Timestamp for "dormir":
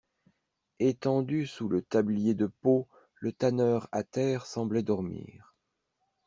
4.81-5.53